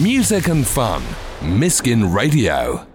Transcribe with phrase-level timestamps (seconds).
[0.00, 1.02] Music and fun.
[1.42, 2.86] Miskin Radio.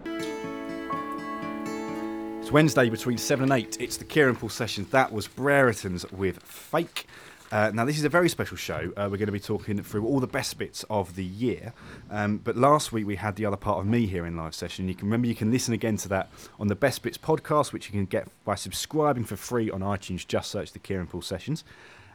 [2.41, 3.77] It's Wednesday between 7 and 8.
[3.79, 4.89] It's the Kieran Paul sessions.
[4.89, 7.05] That was Brereton's with Fake.
[7.51, 8.91] Uh, now, this is a very special show.
[8.97, 11.71] Uh, we're going to be talking through all the best bits of the year.
[12.09, 14.87] Um, but last week we had the other part of me here in live session.
[14.87, 17.85] You can remember you can listen again to that on the Best Bits podcast, which
[17.85, 20.25] you can get by subscribing for free on iTunes.
[20.25, 21.63] Just search the Kieran Paul sessions.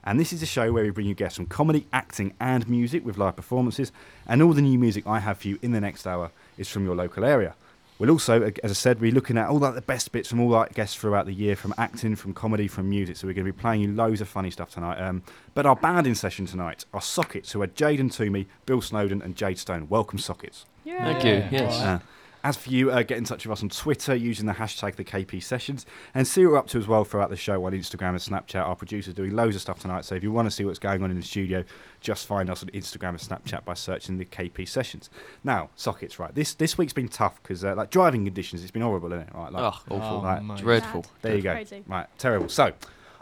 [0.05, 3.05] And this is a show where we bring you guests from comedy, acting, and music
[3.05, 3.93] with live performances.
[4.27, 6.84] And all the new music I have for you in the next hour is from
[6.84, 7.55] your local area.
[7.98, 10.55] We'll also, as I said, be looking at all like, the best bits from all
[10.55, 13.16] our guests throughout the year, from acting, from comedy, from music.
[13.16, 15.01] So we're going to be playing you loads of funny stuff tonight.
[15.01, 15.23] Um,
[15.55, 19.59] but our banding session tonight are Sockets, who are Jaden Toomey, Bill Snowden, and Jade
[19.59, 19.89] Stone.
[19.89, 20.66] Welcome, Sockets.
[20.84, 21.45] Thank you.
[21.56, 21.80] Yes.
[21.80, 22.00] Uh,
[22.45, 25.05] as for you, uh, get in touch with us on Twitter using the hashtag the
[25.05, 28.10] KP Sessions and see what we're up to as well throughout the show on Instagram
[28.10, 28.66] and Snapchat.
[28.66, 31.02] Our producer's doing loads of stuff tonight, so if you want to see what's going
[31.02, 31.64] on in the studio,
[32.00, 35.09] just find us on Instagram and Snapchat by searching the KP Sessions.
[35.45, 36.34] Now, sockets, right?
[36.34, 39.34] This this week's been tough because uh, like driving conditions, it's been horrible, isn't it?
[39.34, 40.00] Right, like, Oh, awful.
[40.00, 40.42] Oh, Right.
[40.42, 40.58] mate.
[40.58, 41.06] Dreadful.
[41.22, 41.52] there you go.
[41.52, 41.84] Crazy.
[41.86, 42.48] Right, terrible.
[42.48, 42.72] So,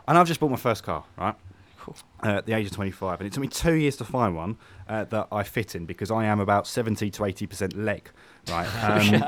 [0.09, 1.35] and I've just bought my first car, right?
[2.23, 4.57] Uh, at the age of 25, and it took me two years to find one
[4.89, 8.11] uh, that I fit in because I am about 70 to 80 percent leg,
[8.49, 8.69] right?
[8.83, 9.23] Um,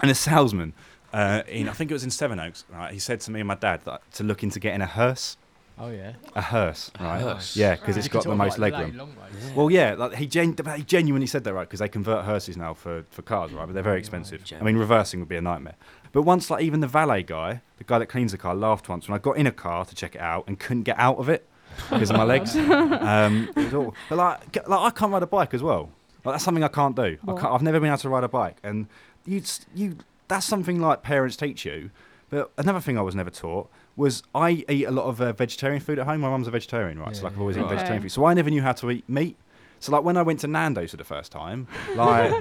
[0.00, 0.72] and a salesman,
[1.12, 2.92] uh, in I think it was in Sevenoaks, right?
[2.92, 5.36] He said to me and my dad that, to look into getting a hearse,
[5.80, 6.14] Oh yeah.
[6.34, 7.20] a hearse, right?
[7.20, 7.56] hearse.
[7.56, 7.96] Yeah, because Right.
[7.98, 8.96] it's You got the most like leg lay room.
[8.96, 9.14] long.
[9.54, 11.68] Well, yeah, like he, gen- he genuinely said that, right?
[11.68, 13.66] Because they convert hearses now for, for cars, right?
[13.66, 14.42] But they're very expensive.
[14.58, 15.76] I mean, reversing would be a nightmare.
[16.12, 19.08] But once, like, even the valet guy, the guy that cleans the car, laughed once
[19.08, 21.28] when I got in a car to check it out and couldn't get out of
[21.28, 21.47] it
[21.90, 22.54] because of my legs.
[23.08, 23.94] Um, it was awful.
[24.08, 25.90] But like, like, I can't ride a bike as well.
[26.24, 27.16] Like, that's something I can't do.
[27.26, 28.86] I can't, I've never been able to ride a bike, and
[29.24, 29.42] you,
[29.74, 29.96] you,
[30.26, 31.90] that's something like parents teach you.
[32.30, 35.80] But another thing I was never taught was I eat a lot of uh, vegetarian
[35.80, 36.20] food at home.
[36.20, 37.16] My mum's a vegetarian, right?
[37.16, 37.62] so like I've always yeah.
[37.62, 37.78] eaten Right.
[37.78, 38.12] vegetarian food.
[38.12, 39.36] So I never knew how to eat meat.
[39.80, 42.32] So like when I went to Nando's for the first time, like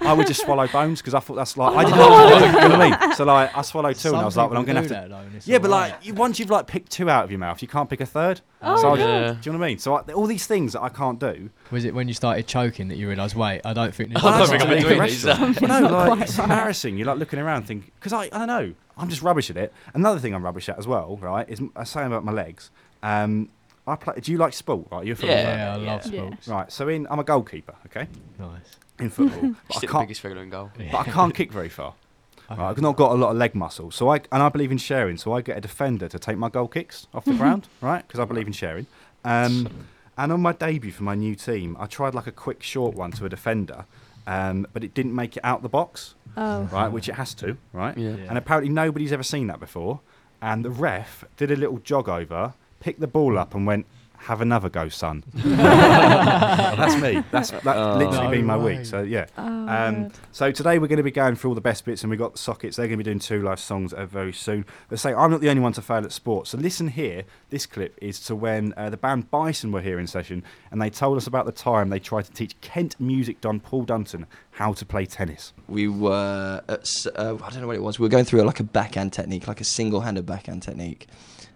[0.00, 2.38] I would just swallow bones because I thought that's like I didn't know what to
[2.38, 2.44] do.
[2.46, 3.14] You know what I mean?
[3.16, 5.30] So like I swallowed two, and I was like, well, I'm gonna have to.
[5.44, 7.88] Yeah, but like you- once you've like picked two out of your mouth, you can't
[7.90, 8.40] pick a third.
[8.62, 9.28] Oh, so I yeah.
[9.32, 9.78] just, do you know what I mean?
[9.78, 11.50] So I, all these things that I can't do.
[11.70, 14.30] Was it when you started choking that you realised, wait, I don't think this I
[14.38, 15.24] don't is think I'm doing the these.
[15.24, 15.60] restaurant.
[15.90, 16.96] like it's embarrassing.
[16.96, 19.72] You're like looking around, thinking because I, I don't know, I'm just rubbish at it.
[19.92, 21.48] Another thing I'm rubbish at as well, right?
[21.48, 22.70] Is I was saying about my legs.
[23.02, 23.50] Um,
[23.86, 24.14] I play.
[24.20, 24.86] Do you like sport?
[24.90, 25.56] Right, you're a football Yeah.
[25.56, 26.20] Yeah, I love Yeah.
[26.28, 26.48] sports.
[26.48, 28.08] Right, so in I'm a goalkeeper, okay,
[28.38, 28.50] Nice.
[28.98, 30.70] in football, but I Still the can't, biggest figure in goal.
[30.76, 31.94] but I can't kick very far.
[32.50, 32.60] Okay.
[32.60, 34.76] Right, I've not got a lot of leg muscle, so I and I believe in
[34.76, 35.16] sharing.
[35.16, 38.06] So I get a defender to take my goal kicks off the ground, right?
[38.06, 38.86] Because I believe in sharing.
[39.24, 39.86] Um,
[40.18, 43.12] and on my debut for my new team, I tried like a quick short one
[43.12, 43.86] to a defender,
[44.26, 46.64] um, but it didn't make it out the box, Oh.
[46.64, 46.88] right?
[46.88, 47.96] Which it has to, right?
[47.96, 48.10] Yeah.
[48.10, 48.24] Yeah.
[48.28, 50.00] And apparently nobody's ever seen that before.
[50.42, 52.52] And the ref did a little jog over,
[52.84, 53.86] picked the ball up, and went,
[54.28, 57.22] "Have another go, son." That's me.
[57.30, 57.96] That's that's Oh.
[57.98, 58.76] literally No been my way.
[58.78, 58.86] week.
[58.86, 59.26] So yeah.
[59.38, 62.10] Oh, Um, so today we're going to be going through all the best bits, and
[62.10, 62.76] we've got the sockets.
[62.76, 64.64] They're going to be doing two live songs uh, very soon.
[64.88, 66.50] But say I'm not the only one to fail at sports.
[66.50, 67.24] So listen here.
[67.50, 70.90] This clip is to when uh, the band Bison were here in session, and they
[70.90, 74.72] told us about the time they tried to teach Kent music don Paul Dunton how
[74.74, 75.52] to play tennis.
[75.66, 77.98] we were at, uh, I don't know what it was.
[77.98, 81.08] We were going through like a backhand technique, like a single-handed backhand technique,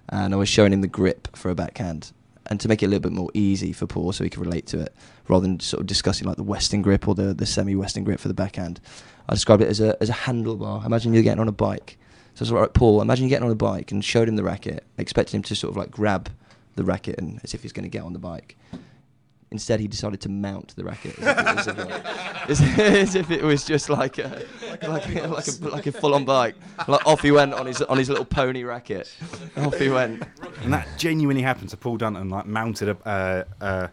[0.09, 2.13] and I was showing him the grip for a backhand,
[2.47, 4.67] and to make it a little bit more easy for Paul, so he could relate
[4.69, 4.95] to it,
[5.29, 8.29] rather than sort of discussing like the Western grip or the, the semi-Western grip for
[8.29, 8.81] the backhand.
[9.29, 10.87] I described it as a as a handlebar.
[10.87, 11.99] Imagine you're getting on a bike.
[12.35, 14.37] So I was like, right, Paul, imagine you're getting on a bike and showed him
[14.37, 16.31] the racket, expecting him to sort of like grab
[16.77, 18.57] the racket and as if he's going to get on the bike.
[19.50, 23.31] Instead, he decided to mount the racket as if, as if, like, as, as if
[23.31, 24.44] it was just like a
[24.86, 26.54] like a, like a, like a full-on bike.
[26.86, 29.10] Like off he went on his on his little pony racket.
[29.56, 30.22] Off he went.
[30.62, 33.88] And that genuinely happened to Paul Dunton, like mounted a, uh, uh,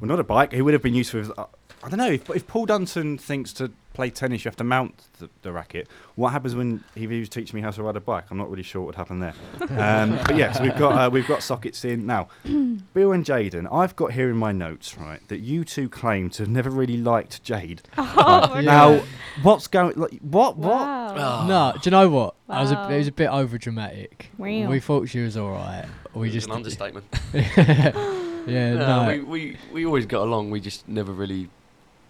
[0.00, 0.52] well, not a bike.
[0.52, 1.18] He would have been used to.
[1.18, 1.46] His, uh,
[1.82, 4.94] I don't know if, if Paul Dunton thinks to play tennis, you have to mount
[5.18, 5.88] the, the racket.
[6.14, 8.24] What happens when he was teaching me how to ride a bike?
[8.30, 9.34] I'm not really sure what would happen there.
[9.70, 12.28] Um, but yeah, so we've got uh, we've got sockets in now.
[12.44, 16.42] Bill and Jaden, I've got here in my notes right that you two claim to
[16.42, 17.82] have never really liked Jade.
[17.98, 19.06] Oh, my Now, God.
[19.42, 19.94] what's going?
[19.96, 20.56] Like, what?
[20.56, 21.16] What?
[21.16, 21.46] Wow.
[21.46, 22.34] No, do you know what?
[22.48, 24.30] I was a, it was a bit over dramatic.
[24.38, 24.68] Wow.
[24.68, 25.86] We thought she was all right.
[26.14, 27.06] We It's just an understatement.
[27.34, 29.08] yeah, no, no.
[29.08, 30.50] we, we we always got along.
[30.50, 31.48] We just never really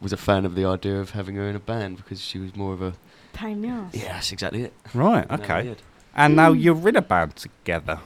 [0.00, 2.54] was a fan of the idea of having her in a band because she was
[2.56, 2.94] more of a
[3.32, 3.94] Pain in the ass.
[3.94, 4.72] yeah, that's exactly it.
[4.94, 5.28] Right.
[5.30, 5.62] No, Okay.
[5.64, 5.82] weird.
[6.16, 8.00] And now you're in a band together.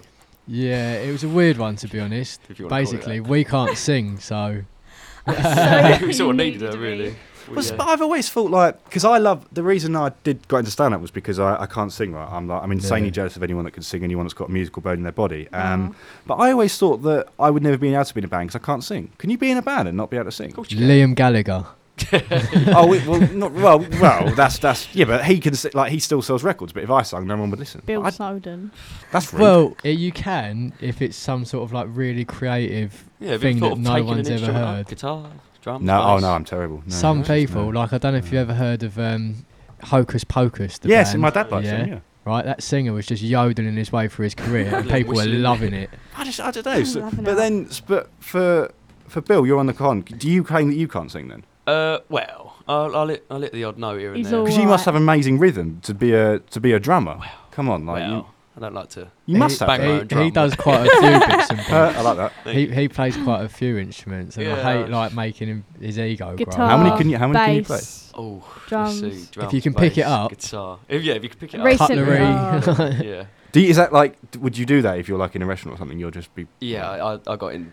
[0.46, 2.40] yeah, it was a weird one to be honest.
[2.50, 3.28] If you wanna call it Basically, that.
[3.28, 4.62] we can't sing, so
[5.26, 7.16] we sort of needed her really.
[7.48, 10.46] We, Well, uh, but I've always thought like because I love the reason I did
[10.48, 12.28] got into stand up was because I, I can't sing right.
[12.30, 13.12] I'm like I'm insanely Yeah.
[13.12, 15.48] jealous of anyone that can sing, anyone that's got a musical bone in their body.
[15.52, 15.94] Um, Aw.
[16.26, 18.48] but I always thought that I would never be able to be in a band
[18.48, 19.12] because I can't sing.
[19.18, 20.48] Can you be in a band and not be able to sing?
[20.50, 20.88] of course you can.
[20.88, 21.64] Liam Gallagher.
[22.12, 23.78] oh, we- well, not well.
[24.00, 26.72] Well, that's that's yeah, but he can like he still sells records.
[26.72, 27.82] But if I sung, no one would listen.
[27.86, 28.72] Bill I- Snowden.
[29.12, 29.40] that's rude.
[29.42, 33.78] well, i you can if it's some sort of like really creative Yeah, thing that
[33.78, 34.76] no one's ever instrument up?
[34.76, 34.86] heard.
[34.88, 35.30] Guitar,
[35.62, 35.84] drums.
[35.84, 36.82] no, oh no, I'm terrible.
[36.84, 37.80] No, Some no, people, no.
[37.80, 39.46] like I don't know if you ever heard of um,
[39.84, 40.78] Hocus Pocus.
[40.78, 41.22] The Yes, band.
[41.22, 41.76] my dad likes yeah.
[41.78, 41.88] them.
[41.88, 42.00] Yeah.
[42.26, 45.74] Right, that singer was just yodeling his way through his career, and people were loving
[45.74, 45.90] it.
[46.16, 46.82] I just I don't know.
[46.82, 47.36] So, but out.
[47.36, 48.72] then, but for
[49.06, 50.00] for Bill, you're on the con.
[50.00, 51.44] Do you claim that you can't sing then?
[51.66, 54.38] Uh, well, I'll, I'll, let, I'll let the odd note here and He's there.
[54.40, 57.18] all Because you must have amazing rhythm to be a to be a drummer.
[57.52, 59.00] Come on, like well, I don't like to.
[59.00, 59.68] you, you must he, have.
[59.68, 60.24] bang my own he, drum.
[60.24, 61.96] he does quite a few bits and Uh, bobs.
[61.96, 62.54] I like that.
[62.54, 64.62] He, he plays quite a few instruments, and I Yeah.
[64.82, 66.54] hate like making him his ego Guitar.
[66.56, 66.66] grow.
[66.66, 68.12] How many can you- how many can you bass.
[68.16, 69.02] Oh, Drums.
[69.02, 70.30] Let's see, drums, you can pick it bass, up.
[70.30, 70.78] Guitar.
[70.88, 71.66] If, yeah, if you can pick it up.
[71.66, 72.20] Recently, Cutlery.
[72.20, 73.02] oh.
[73.04, 73.24] yeah.
[73.52, 74.16] Do you, is that like?
[74.40, 75.98] Would you do that if you're like in a restaurant or something?
[75.98, 76.46] You'll just be.
[76.60, 76.90] Yeah,
[77.26, 77.72] I, I got in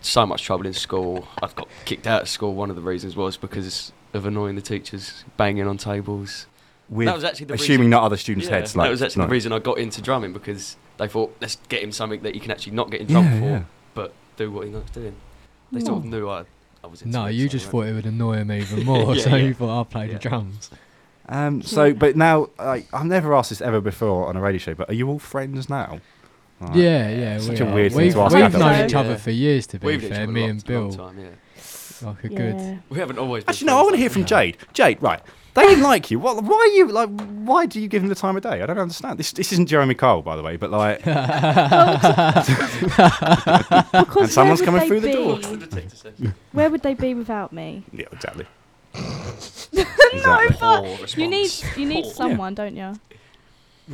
[0.00, 1.28] so much trouble in school.
[1.42, 2.54] I got kicked out of school.
[2.54, 6.46] One of the reasons was because of annoying the teachers, banging on tables.
[6.88, 8.74] With, that was actually the assuming reason, not other students' yeah, heads.
[8.74, 9.26] Like, that was actually no.
[9.26, 12.40] the reason I got into drumming because they thought let's get him something that he
[12.40, 13.62] can actually not get in trouble Yeah, for, yeah.
[13.94, 15.14] but do what he likes doing.
[15.70, 16.44] They sort of knew I,
[16.82, 17.02] I was.
[17.02, 19.22] Into No, it, you so just I thought it would annoy him even more, Yeah,
[19.22, 19.36] so yeah.
[19.36, 20.14] you thought I'll play Yeah.
[20.14, 20.70] the drums.
[21.30, 24.74] Um, so, but now, like, I've never asked this ever before on a radio show.
[24.74, 26.00] But are you all friends now?
[26.60, 27.38] Like, Yeah, yeah.
[27.38, 27.74] Such we a are.
[27.74, 29.16] weird we've, to ask We've known each other Yeah.
[29.16, 30.26] for years, to be We've fair.
[30.26, 31.28] Me and Bill, time, yeah.
[32.08, 32.76] like a Yeah.
[32.88, 33.44] We haven't always.
[33.44, 33.78] Been Actually, no.
[33.78, 34.28] I want to hear from though.
[34.28, 34.56] Jade.
[34.72, 35.20] Jade, right?
[35.54, 36.18] They didn't like you.
[36.20, 37.08] What, why are you like?
[37.44, 38.62] Why do you give them the time of day?
[38.62, 39.18] I don't understand.
[39.18, 42.48] This this isn't Jeremy Kyle, by the way, but like, Because
[44.16, 45.38] And someone's coming through they the door.
[46.20, 46.28] be?
[46.52, 47.82] Where would they be without me?
[47.92, 48.46] yeah, exactly.
[50.24, 50.56] No, Exactly.
[50.60, 52.12] but you need you need Poor.
[52.14, 52.94] someone, don't you?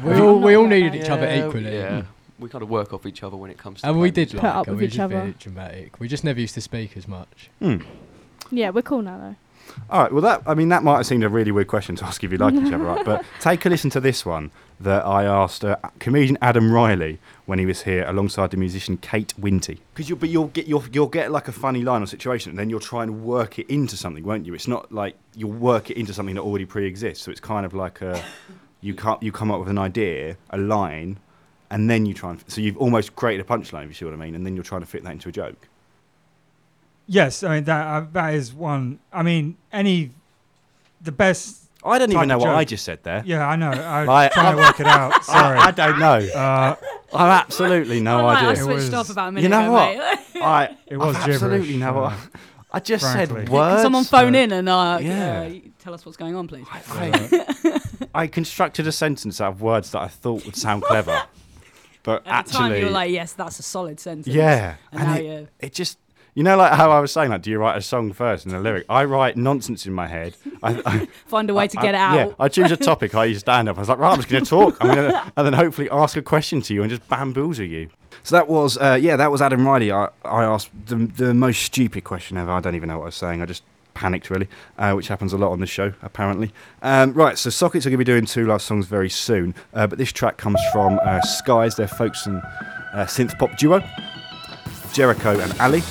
[0.03, 1.75] we all we all needed each other equally.
[1.75, 2.03] Yeah,
[2.45, 3.89] we kind of work off each other when it comes to.
[3.89, 4.41] And we did music.
[4.41, 4.73] Put like up her.
[4.73, 5.15] with We each just other.
[5.17, 5.99] very dramatic.
[5.99, 7.49] We just never used to speak as much.
[7.59, 7.79] Hmm.
[8.51, 9.37] Yeah, we're cool now though.
[9.91, 10.13] All right.
[10.13, 12.31] Well, that I mean, that might have seemed a really weird question to ask if
[12.31, 13.05] you like each other, right?
[13.05, 17.59] But take a listen to this one that I asked uh, comedian Adam Riley when
[17.59, 19.79] he was here alongside the musician Kate Winty.
[19.95, 22.59] Because you, but you'll get you'll you'll get like a funny line or situation, and
[22.59, 24.53] then you'll try and work it into something, won't you?
[24.55, 27.25] It's not like you'll work it into something that already pre-exists.
[27.25, 28.23] So it's kind of like a
[28.83, 31.19] you can't you come up with an idea, a line,
[31.75, 33.83] and then you try and so you've almost created a punchline.
[33.85, 35.33] If you see what I mean, and then you're trying to fit that into a
[35.33, 35.69] joke.
[37.07, 38.99] Yes, I mean that uh, that is one.
[39.13, 40.11] I mean, any
[41.03, 41.61] the best.
[41.87, 43.23] I don't even know of what I just said there.
[43.27, 43.69] Yeah, I know.
[43.71, 45.23] I'm Like, trying to work it out.
[45.37, 45.59] Sorry.
[45.59, 46.15] I, I don't know.
[46.35, 46.77] uh,
[47.13, 48.51] I have absolutely no I idea.
[48.53, 50.19] It switched was- off about a minute You know ago, what?
[50.43, 52.05] I It was I've absolutely gibberish, no.
[52.05, 52.17] uh,
[52.73, 53.41] I just frankly.
[53.43, 53.75] said words.
[53.75, 55.43] Can someone phone so- in and uh, Yeah.
[55.43, 56.65] uh, tell us what's going on, please?
[56.73, 57.81] I,
[58.15, 61.23] I constructed a sentence out of words that I thought would sound clever,
[62.05, 65.01] but At the actually, time, you were like, "Yes, that's a solid sentence." yeah, and,
[65.01, 65.49] and now it, you're.
[65.59, 65.99] it just.
[66.37, 68.53] You know, like how I was saying, like, do you write a song first and
[68.57, 68.87] a lyric?
[68.89, 70.35] I write nonsense in my head.
[70.65, 72.15] I, I, Find a way to I- get it out.
[72.17, 73.15] Yeah, I choose a topic.
[73.15, 73.77] I use stand up.
[73.77, 74.77] I was like, right, I'm just going to talk.
[74.81, 77.89] I'm going to, and then hopefully ask a question to you and just bamboozle you.
[78.25, 79.93] So that was, uh, yeah, that was Adam Riley.
[79.93, 82.51] I, I asked the, the most stupid question ever.
[82.51, 83.41] I don't even know what I was saying.
[83.41, 83.63] I just
[83.95, 84.49] panicked really,
[84.79, 86.53] uh, which happens a lot on the show apparently.
[86.83, 89.87] Um, right, so Sockets are going to be doing two last songs very soon, uh,
[89.87, 92.43] but this track comes from uh, Skies, their folks and
[92.93, 93.83] uh, synth pop duo,
[94.93, 95.83] Jericho and Ali.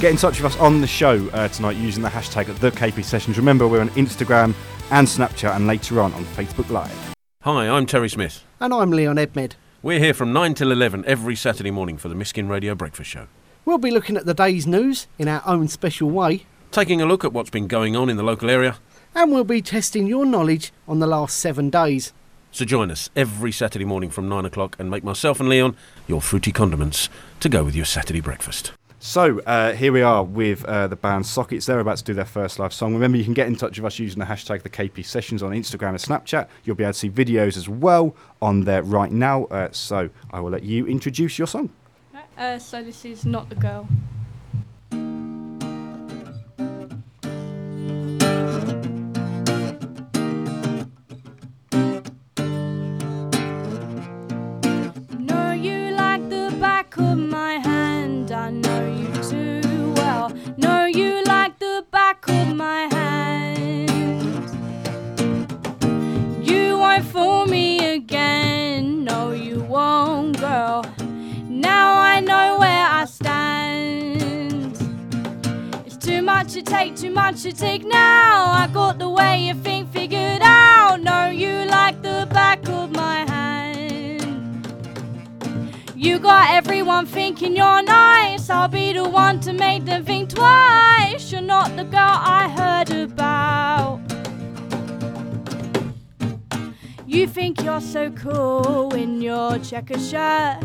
[0.00, 3.04] Get in touch with us on the show uh, tonight using the hashtag the KP
[3.04, 3.38] Sessions.
[3.38, 4.54] Remember, we're on Instagram
[4.90, 7.14] and Snapchat, and later on on Facebook Live.
[7.42, 8.44] Hi, I'm Terry Smith.
[8.60, 9.54] And I'm Leon Edmed.
[9.82, 13.26] We're here from 9 till 11 every Saturday morning for the Miskin Radio Breakfast Show.
[13.64, 17.22] We'll be looking at the day's news in our own special way, Taking a look
[17.22, 18.76] at what's been going on in the local area.
[19.14, 22.14] and we'll be testing your knowledge on the last seven days.
[22.50, 25.76] So join us every Saturday morning from 9 o'clock and make myself and Leon
[26.06, 27.10] your fruity condiments
[27.40, 28.72] to go with your Saturday breakfast.
[29.00, 31.66] So uh, here we are with uh, the band Sockets.
[31.66, 32.94] They're about to do their first live song.
[32.94, 35.52] Remember, you can get in touch with us using the hashtag the KP Sessions on
[35.52, 36.48] Instagram and Snapchat.
[36.64, 39.44] You'll be able to see videos as well on there right now.
[39.46, 41.68] Uh, so I will let you introduce your song.
[42.38, 43.86] Uh, so this is not the girl.
[56.98, 58.30] Of my hand.
[58.32, 60.32] I know you too well.
[60.56, 63.90] Know you like the back of my hand.
[66.46, 69.04] You won't fool me again.
[69.04, 70.84] No, you won't, girl.
[71.48, 74.76] Now I know where I stand.
[75.86, 78.52] It's too much to take, too much to take now.
[78.52, 80.11] I got the way you think figured
[86.22, 88.48] got everyone thinking you're nice.
[88.48, 91.32] I'll be the one to make them think twice.
[91.32, 94.00] You're not the girl I heard about.
[97.06, 100.62] You think you're so cool in your checker shirt,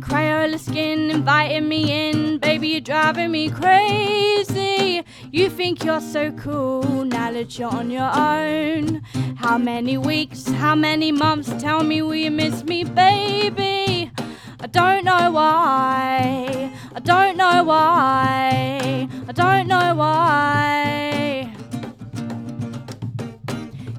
[0.00, 5.02] Crayola skin inviting me in, baby, you're driving me crazy.
[5.32, 9.02] You think you're so cool now that you're on your own.
[9.36, 11.50] How many weeks, how many months?
[11.62, 13.95] Tell me, will you miss me, baby?
[14.58, 16.72] I don't know why.
[16.94, 19.08] I don't know why.
[19.28, 21.52] I don't know why.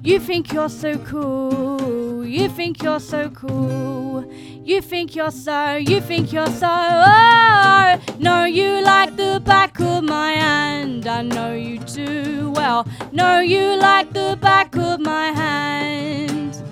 [0.02, 2.26] You think you're so cool.
[2.26, 4.26] You think you're so cool.
[4.64, 5.76] You think you're so.
[5.76, 6.68] You think you're so.
[6.70, 11.06] Oh, no, you like the back of my hand.
[11.08, 12.88] I know you too well.
[13.12, 16.67] No, you like the back of my hand.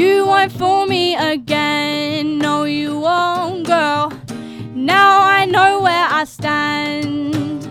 [0.00, 2.38] You won't fool me again.
[2.38, 4.10] No, you won't, girl.
[4.74, 7.68] Now I know where I stand.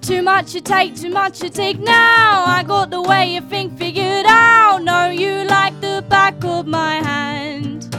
[0.00, 2.44] Too much to take, too much to take now.
[2.46, 4.84] I got the way you think figured out.
[4.84, 7.92] No, you like the back of my hand.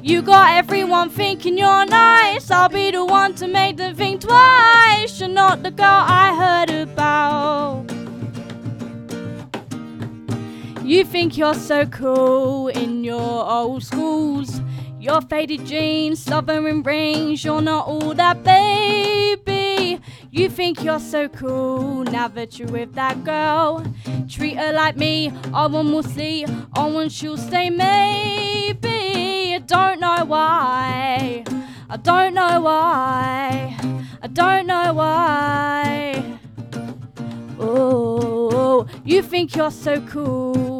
[0.00, 2.50] You got everyone thinking you're nice.
[2.50, 5.20] I'll be the one to make them think twice.
[5.20, 7.97] You're not the girl I heard about.
[10.88, 14.62] You think you're so cool in your old schools.
[14.98, 20.00] Your faded jeans, stubborn rings, you're not all that, baby.
[20.30, 23.84] You think you're so cool now that you're with that girl.
[24.30, 29.56] Treat her like me, I want will see, I want she'll stay, maybe.
[29.56, 31.44] I don't know why,
[31.90, 33.76] I don't know why,
[34.22, 36.38] I don't know why.
[37.60, 40.77] Oh, you think you're so cool.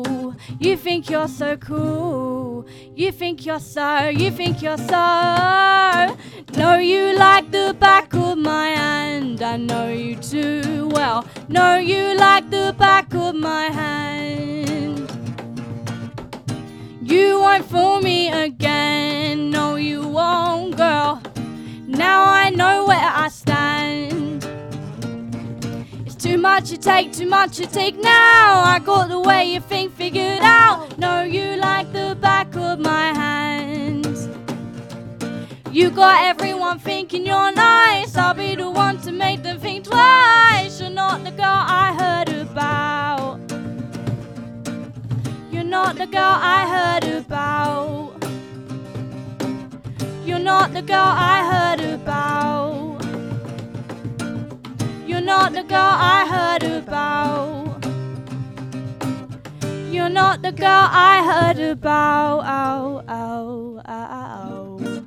[0.60, 2.66] You think you're so cool.
[2.96, 6.16] You think you're so, you think you're so.
[6.56, 9.40] No, you like the back of my hand.
[9.40, 11.24] I know you too well.
[11.48, 15.08] No, you like the back of my hand.
[17.02, 19.50] You won't fool me again.
[19.50, 21.22] No, you won't, girl.
[21.86, 24.07] Now I know where I stand.
[26.28, 28.60] Too much to take, too much to take now.
[28.60, 30.98] I got the way you think figured out.
[30.98, 34.06] No, you like the back of my hand.
[35.72, 38.14] You got everyone thinking you're nice.
[38.14, 40.78] I'll be the one to make them think twice.
[40.78, 43.40] You're not the girl I heard about.
[45.50, 48.12] You're not the girl I heard about.
[50.26, 52.68] You're not the girl I heard about.
[55.08, 56.17] You're not the girl I
[60.42, 62.40] not the girl I heard about.
[62.44, 65.04] Ow, ow, ow,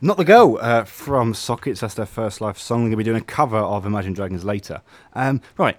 [0.00, 1.80] Not the Girl uh, from Sockets.
[1.80, 2.80] That's their first live song.
[2.80, 4.82] They're going to be doing a cover of Imagine Dragons later.
[5.14, 5.76] Um, right.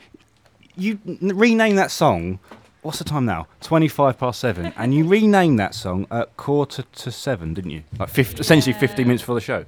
[0.75, 2.39] You n- renamed that song.
[2.81, 3.47] What's the time now?
[3.61, 4.73] 25 past seven.
[4.77, 7.83] and you renamed that song at quarter to seven, didn't you?
[7.99, 9.65] Like 50, essentially 15 minutes before the show.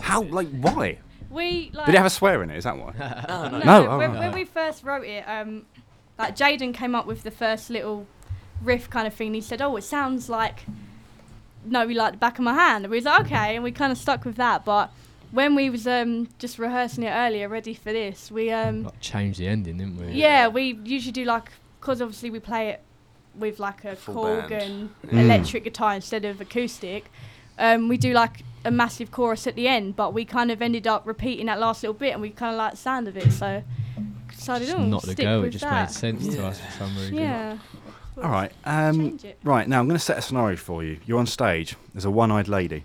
[0.00, 0.22] How?
[0.22, 0.98] Like, why?
[1.30, 1.86] We like.
[1.86, 2.56] Did it have a swear in it?
[2.58, 2.92] Is that why?
[3.28, 3.90] No, No, no.
[3.90, 4.18] oh, when, right.
[4.20, 5.66] when we first wrote it, um,
[6.18, 8.06] like Jaden came up with the first little
[8.62, 9.34] riff kind of thing.
[9.34, 10.64] He said, "Oh, it sounds like
[11.64, 13.72] no, we like the back of my hand." And we was like, "Okay," and we
[13.72, 14.64] kind of stuck with that.
[14.64, 14.90] But
[15.32, 19.40] when we was um, just rehearsing it earlier, ready for this, we um, Like, changed
[19.40, 20.12] the ending, didn't we?
[20.12, 22.80] yeah, we usually do like because obviously we play it
[23.34, 24.62] with like a Full Korg band.
[24.62, 25.20] and Mm.
[25.24, 27.10] electric guitar instead of acoustic.
[27.58, 30.86] Um, we do like a massive chorus at the end, but we kind of ended
[30.86, 33.30] up repeating that last little bit, and we kind of like the sound of it,
[33.32, 33.62] so
[34.30, 35.42] decided Just oh, not the stick go.
[35.42, 35.88] It just that.
[35.88, 37.14] made sense to us for some reason.
[37.14, 37.58] Yeah.
[38.22, 38.50] All right.
[38.64, 39.68] Um, right.
[39.68, 40.98] Now, I'm going to set a scenario for you.
[41.04, 41.76] You're on stage.
[41.92, 42.84] There's a one eyed lady.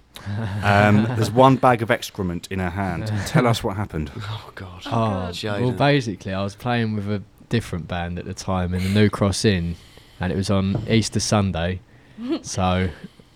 [0.61, 3.07] Um, there's one bag of excrement in her hand.
[3.27, 4.11] Tell us what happened.
[4.23, 4.81] Oh God.
[4.85, 5.61] Oh, God.
[5.61, 9.09] well, basically, I was playing with a different band at the time in the New
[9.09, 9.75] Cross Inn,
[10.19, 11.79] and it was on Easter Sunday.
[12.41, 12.89] so,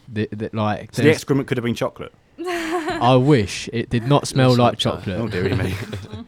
[0.08, 2.14] the, the, like, So the excrement could have been chocolate.
[2.40, 5.18] I wish it did not smell like like chocolate.
[5.18, 5.22] chocolate.
[5.22, 5.74] Oh, dearie me.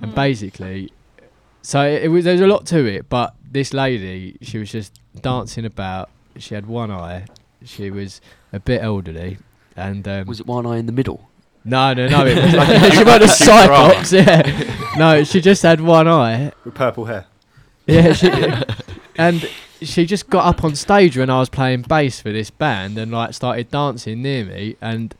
[0.01, 0.91] and basically,
[1.67, 3.09] so it, it was there's a lot to it.
[3.09, 6.09] But this lady, she was just dancing about.
[6.37, 7.25] She had one eye.
[7.65, 8.21] She was
[8.53, 9.37] a bit elderly,
[9.75, 11.29] and um, Was it one eye in the middle?
[11.65, 12.25] no, no, no.
[12.25, 14.13] It was like she went a cyclops.
[14.13, 16.53] Yeah, no, she just had one eye.
[16.63, 17.25] With purple hair.
[17.85, 18.31] Yeah, she,
[19.17, 19.49] and
[19.81, 23.11] she just got up on stage when I was playing bass for this band and
[23.11, 25.13] like started dancing near me and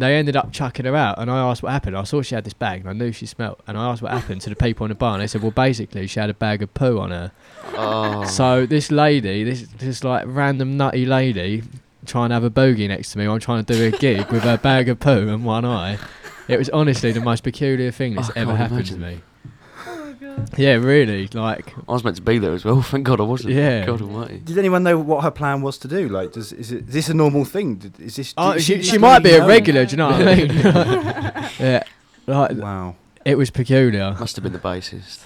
[0.00, 1.96] they ended up chucking her out and I asked what happened.
[1.96, 4.12] I saw she had this bag and I knew she smelt and I asked what
[4.12, 6.34] happened to the people in the bar and they said, well, basically she had a
[6.34, 7.32] bag of poo on her.
[7.74, 8.24] Oh.
[8.24, 11.62] So this lady, this this like random nutty lady,
[12.06, 13.26] trying to have a bogey next to me.
[13.26, 15.98] I'm trying to do a gig with her bag of poo and one eye.
[16.48, 19.20] It was honestly the most peculiar thing that's I ever happened to me.
[20.56, 21.28] Yeah, really.
[21.28, 22.82] Like, I was meant to be there as well.
[22.92, 23.54] Thank God I wasn't.
[23.54, 23.86] Yeah.
[23.86, 24.38] God Almighty.
[24.38, 26.08] Did anyone know what her plan was to do?
[26.08, 27.76] Like, does is, it, is this a normal thing?
[27.76, 28.34] Did- Is this?
[28.36, 29.84] oh, did she, just she might be really a regular.
[29.86, 30.48] Do you know what I mean?
[31.58, 31.82] yeah.
[32.26, 32.96] Like, Wow.
[33.24, 34.16] it was peculiar.
[34.18, 35.22] Must have been the bassist.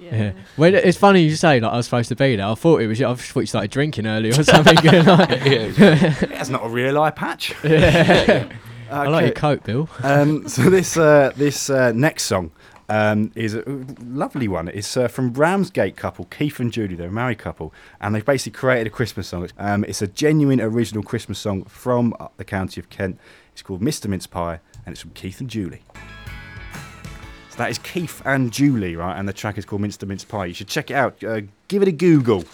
[0.00, 0.32] Yeah.
[0.56, 2.46] Well, it's funny you say like I was supposed to be there.
[2.46, 3.00] I thought it was.
[3.00, 4.74] I just thought you started drinking early or something.
[4.76, 7.54] like, That's not a real eye patch.
[7.62, 8.50] Yeah.
[8.90, 9.88] I like your coat, Bill.
[10.02, 12.50] Um, so this uh, this uh, next song
[12.92, 13.64] um, is a
[14.04, 14.68] lovely one.
[14.68, 16.94] It's uh, from Ramsgate couple Keith and Julie.
[16.94, 17.72] They're a married couple,
[18.02, 19.48] and they've basically created a Christmas song.
[19.58, 23.18] Um, it's a genuine original Christmas song from uh, the county of Kent.
[23.54, 25.82] It's called Mr Mince Pie, and it's from Keith and Julie.
[27.48, 29.18] So that is Keith and Julie, right?
[29.18, 30.46] And the track is called Minster Mince Pie.
[30.46, 31.24] You should check it out.
[31.24, 32.44] Uh, give it a Google.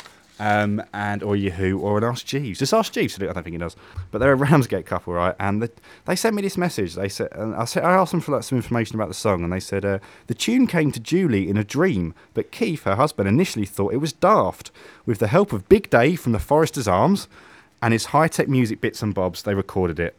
[0.41, 2.61] Um, and or Yahoo or an Ask Jeeves.
[2.61, 3.21] Just Ask Jeeves.
[3.21, 3.77] I don't think he does.
[4.11, 5.35] But they're a Ramsgate couple, right?
[5.41, 5.71] And the,
[6.05, 6.95] they sent me this message.
[6.95, 9.43] They said, and I said, I asked them for like, some information about the song,
[9.43, 12.97] and they said uh, the tune came to Julie in a dream, but Keith, her
[12.97, 14.71] husband, initially thought it was daft.
[15.07, 17.29] With the help of Big Dave from the Forester's Arms
[17.83, 20.17] and his high-tech music bits and bobs, they recorded it.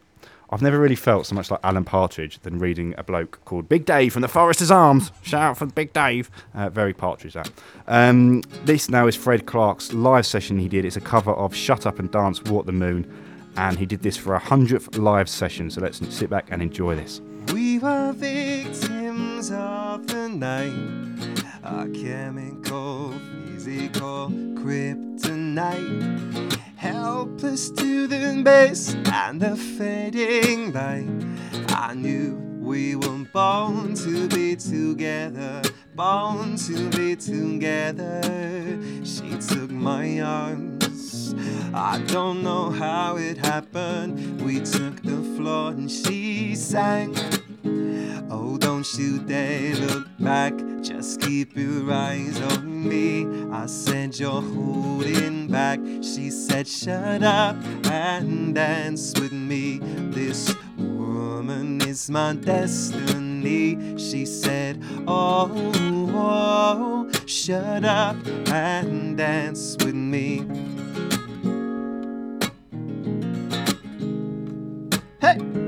[0.52, 3.86] I've never really felt so much like Alan Partridge than reading a bloke called Big
[3.86, 5.12] Dave from the Forester's Arms.
[5.22, 6.32] Shout out for Big Dave.
[6.56, 7.52] Uh, very Partridge, that.
[7.88, 10.86] Um, this now is Fred Clark's live session he did.
[10.86, 13.06] It's a cover of Shut Up and Dance, Walk the Moon.
[13.58, 15.70] And he did this for a hundredth live session.
[15.70, 17.22] So let's sit back and enjoy this.
[17.54, 23.14] We were victims of the night, a chemical,
[23.46, 26.20] physical kryptonite.
[26.80, 31.10] Helpless to the base and the fading light.
[31.76, 35.62] I knew we were born to be together,
[35.94, 38.22] born to be together.
[39.04, 41.36] She took my arms.
[41.74, 44.42] I don't know how it happened.
[44.42, 47.14] We took the floor and she sang.
[48.30, 50.54] Oh, don't you dare look back.
[50.82, 53.26] Just keep your eyes on me.
[53.52, 55.80] I said you're holding back.
[56.02, 57.56] She said, Shut up
[57.86, 59.80] and dance with me.
[60.12, 63.98] This woman is my destiny.
[63.98, 65.52] She said, Oh,
[66.14, 70.46] oh shut up and dance with me.
[75.22, 75.59] Hey!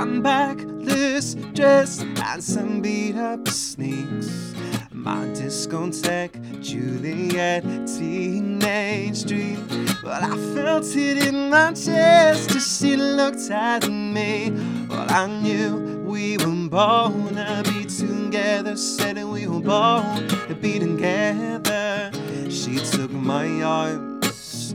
[0.00, 4.54] I'm backless dress and some beat up sneaks.
[4.92, 9.62] My discotheque, Juliet, teenage dream.
[10.02, 14.52] Well, I felt it in my chest as she looked at me.
[14.88, 18.76] Well, I knew we were born to be together.
[18.76, 22.10] Said we were born to be together.
[22.48, 24.74] She took my arms.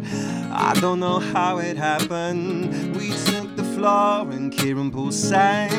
[0.52, 2.96] I don't know how it happened.
[2.96, 3.45] We took
[3.76, 5.70] floor and Kieran Poole sang.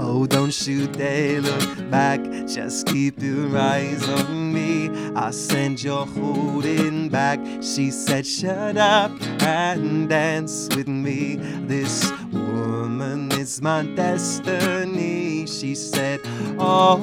[0.00, 2.20] Oh, don't you dare look back.
[2.46, 4.90] Just keep your eyes on me.
[5.16, 7.40] I said you're holding back.
[7.60, 9.10] She said, Shut up
[9.42, 11.36] and dance with me.
[11.66, 15.46] This woman is my destiny.
[15.46, 16.20] She said,
[16.58, 17.02] Oh,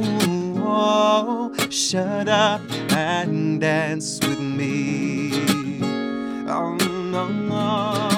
[0.58, 5.32] oh shut up and dance with me.
[6.48, 6.76] Oh,
[7.12, 8.11] no, no.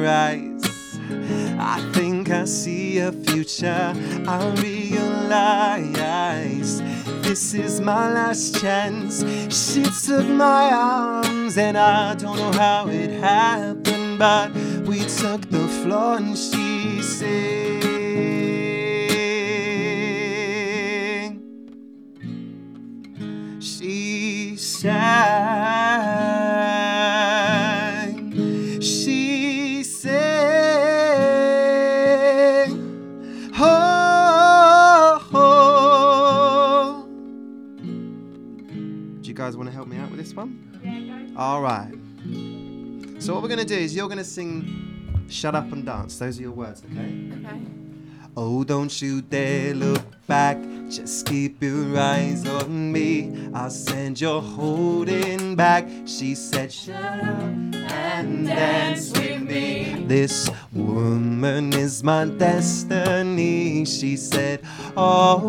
[0.00, 0.98] Her eyes,
[1.58, 3.94] I think I see a future.
[4.26, 6.02] I realize
[7.22, 9.24] this is my last chance.
[9.50, 14.52] She took my arms, and I don't know how it happened, but
[14.86, 17.80] we took the floor and she sang.
[23.60, 25.10] She sang.
[28.80, 29.19] She
[41.70, 43.22] right.
[43.22, 46.42] So what we're gonna do is you're gonna sing "Shut Up and Dance." Those are
[46.42, 47.30] your words, okay?
[47.38, 47.60] Okay.
[48.36, 50.56] Oh, don't you dare look back.
[50.88, 53.50] Just keep your eyes on me.
[53.52, 55.84] I said you're holding back.
[56.06, 60.04] She said, Shut up and dance with me.
[60.06, 63.84] This woman is my destiny.
[63.84, 64.62] She said,
[64.96, 65.42] Oh,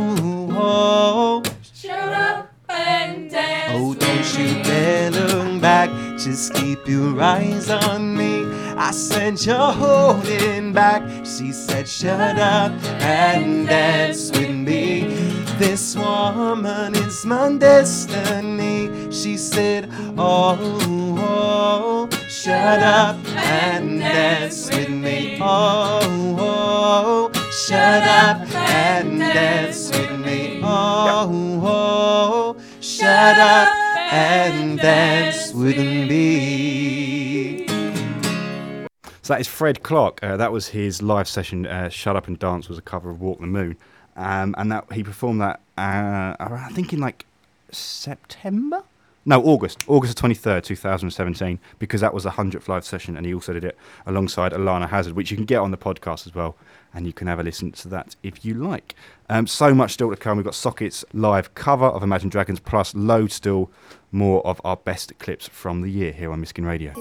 [0.51, 1.43] oh.
[1.43, 1.43] oh.
[1.73, 3.73] Shut up and dance.
[3.75, 5.30] Oh, don't you dare look.
[6.23, 8.45] Just keep your eyes on me.
[8.77, 11.01] I said you're holding back.
[11.25, 15.05] She said, Shut up and dance with me.
[15.57, 19.11] This woman is my destiny.
[19.11, 20.59] She said, Oh,
[21.17, 25.39] oh shut up and dance with me.
[25.41, 30.61] Oh, oh, shut up and dance with me.
[30.63, 33.80] Oh, oh, shut up
[34.21, 37.65] and dance with me.
[39.23, 40.19] So that is Fred Clark.
[40.21, 41.65] Uh, that was his live session.
[41.65, 43.77] Uh, Shut Up and Dance was a cover of Walk the Moon,
[44.15, 45.59] um, and that he performed that.
[45.77, 47.25] Uh, I think in like
[47.71, 48.83] September.
[49.23, 52.83] No, August, August the twenty third, two thousand seventeen, because that was the hundredth live
[52.83, 55.77] session, and he also did it alongside Alana Hazard, which you can get on the
[55.77, 56.55] podcast as well,
[56.93, 58.95] and you can have a listen to that if you like.
[59.29, 60.37] Um, so much still to come.
[60.37, 63.69] We've got Sockets live cover of Imagine Dragons, plus loads still
[64.11, 66.91] more of our best clips from the year here on Miskin Radio.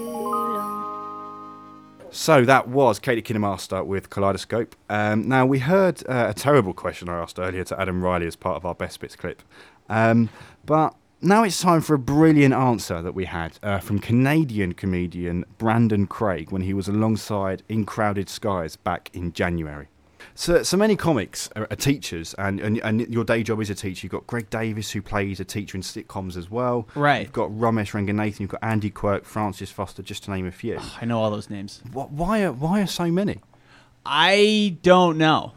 [2.12, 4.76] So that was Katie Kinemaster with Kaleidoscope.
[4.90, 8.36] Um, now we heard uh, a terrible question I asked earlier to Adam Riley as
[8.36, 9.42] part of our best bits clip,
[9.88, 10.28] um,
[10.66, 15.44] but now it's time for a brilliant answer that we had uh, from Canadian comedian
[15.58, 19.88] Brandon Craig when he was alongside In Crowded Skies back in January.
[20.34, 23.74] So, so many comics are, are teachers, and, and and your day job is a
[23.74, 24.06] teacher.
[24.06, 26.86] You've got Greg Davies, who plays a teacher in sitcoms as well.
[26.94, 27.22] Right.
[27.22, 28.40] You've got Romesh Ranganathan.
[28.40, 30.78] You've got Andy Quirk, Francis Foster, just to name a few.
[31.00, 31.82] I know all those names.
[31.92, 33.40] Wh- Why are why are so many?
[34.06, 35.52] I don't know.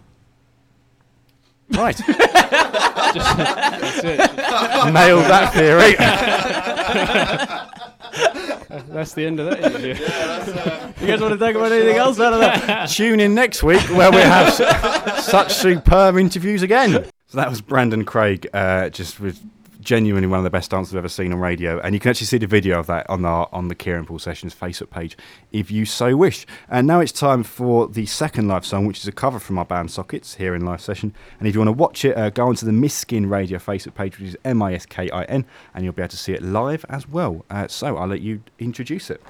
[1.69, 1.95] Right.
[2.07, 4.19] That's it.
[4.93, 5.95] Nailed that theory.
[8.93, 9.93] That's the end of that interview.
[9.93, 12.89] you guys want to talk about anything else out of that?
[12.89, 17.05] Tune in next week where we have su- such superb interviews again.
[17.27, 19.39] So that was Brandon Craig, uh, just with
[19.83, 21.79] genuinely one of the best dances I've ever seen on radio.
[21.79, 24.19] And you can actually see the video of that on our on the Kieran Paul
[24.19, 25.17] Sessions Facebook page
[25.51, 26.45] if you so wish.
[26.69, 29.65] And now it's time for the second live song, which is a cover from our
[29.65, 31.13] band Sockets here in live session.
[31.39, 34.17] And if you want to watch it, uh, go onto the Miskin Radio Facebook page,
[34.17, 36.41] which is M I S K I N, and you'll be able to see it
[36.41, 37.45] live as well.
[37.49, 39.21] Uh, so I'll let you introduce it.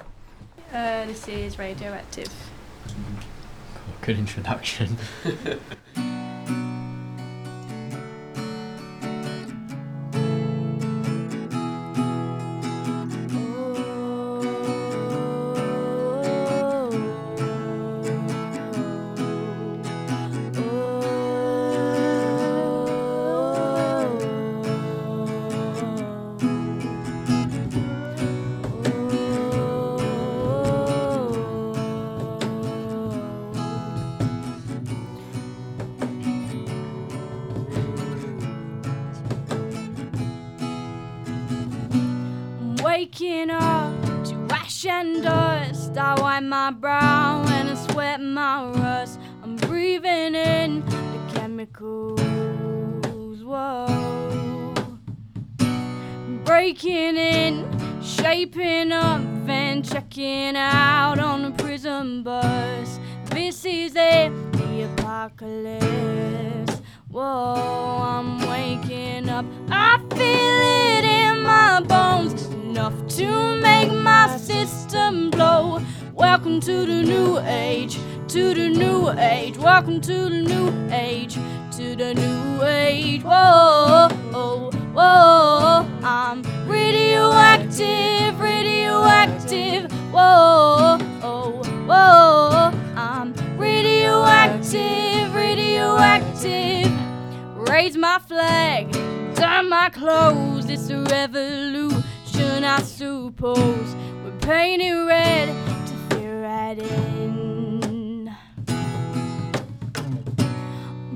[0.72, 2.32] Uh, this is Radioactive.
[4.00, 4.96] Good introduction.
[76.34, 79.56] Welcome to the new age, to the new age.
[79.56, 81.34] Welcome to the new age,
[81.76, 83.22] to the new age.
[83.22, 85.86] Whoa, whoa, whoa.
[86.02, 89.92] I'm radioactive, radioactive.
[90.10, 92.72] Whoa, whoa, whoa.
[92.96, 96.90] I'm radioactive, radioactive.
[97.54, 98.90] Raise my flag,
[99.36, 100.68] dye my clothes.
[100.68, 103.94] It's a revolution, I suppose.
[104.24, 105.63] We're painted red
[106.78, 108.34] in.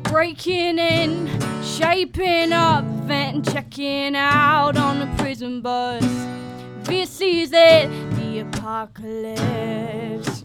[0.03, 1.29] Breaking in,
[1.62, 6.05] shaping up, then checking out on the prison bus.
[6.85, 10.44] This is it, the apocalypse.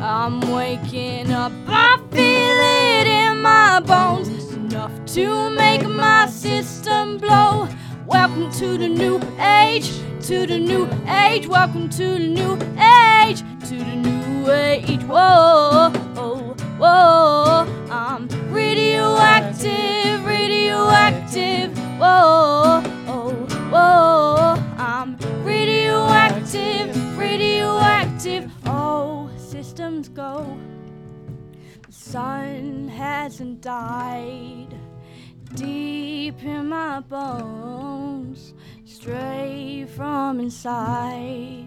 [0.00, 7.18] I'm waking up, I feel it in my bones, It's enough to make my system
[7.18, 7.68] blow.
[8.06, 9.90] Welcome to the new age,
[10.22, 11.46] to the new age.
[11.48, 15.02] Welcome to the new age, to the new age.
[15.02, 15.90] Whoa,
[16.78, 17.66] whoa.
[17.90, 21.76] I'm radioactive, radioactive.
[21.98, 22.80] Whoa,
[23.72, 24.54] whoa.
[24.78, 28.52] I'm radioactive, radioactive.
[28.66, 30.56] Oh, systems go.
[31.88, 34.78] The sun hasn't died
[35.54, 41.65] deep in my bones, straight from inside.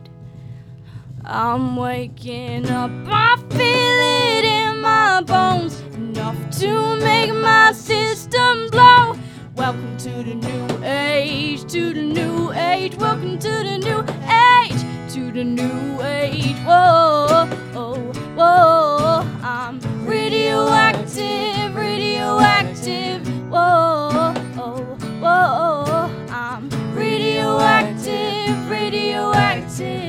[1.31, 9.15] I'm waking up, I feel it in my bones, enough to make my system blow.
[9.53, 12.95] Welcome to the new age, to the new age.
[12.95, 14.81] Welcome to the new age,
[15.13, 16.55] to the new age.
[16.65, 19.23] Whoa, whoa, whoa.
[19.43, 23.27] I'm radioactive, radioactive.
[23.51, 26.09] Whoa, whoa, whoa.
[26.31, 30.08] I'm radioactive, radioactive.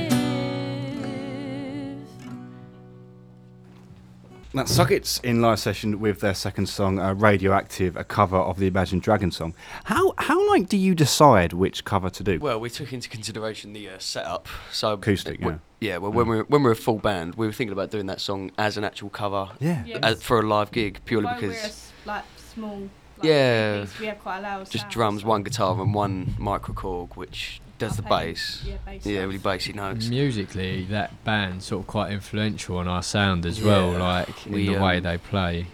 [4.53, 8.67] That's Sockets in live session with their second song, uh, "Radioactive," a cover of the
[8.67, 9.53] Imagine Dragon song.
[9.85, 12.37] How how like do you decide which cover to do?
[12.37, 14.49] Well, we took into consideration the uh, setup.
[14.73, 15.59] So Acoustic, yeah.
[15.79, 17.91] Yeah, well, when we were, when we were a full band, we were thinking about
[17.91, 19.49] doing that song as an actual cover.
[19.61, 19.85] Yeah.
[19.85, 19.99] Yeah.
[20.03, 22.77] as- for a live gig, purely Why we're a because like small.
[23.17, 23.85] Like, Yeah.
[24.01, 27.61] we have quite a loud just sound, drums, so- one guitar, and one microKORG, which
[27.81, 28.63] does the bass.
[28.65, 30.07] yeah, bass yeah, really bassy notes.
[30.07, 34.03] Musically, that band's sort of quite influential on our sound as well, Yeah.
[34.03, 35.67] like in We, the way um, they play.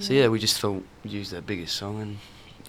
[0.00, 2.18] So yeah, we just thought use their biggest song and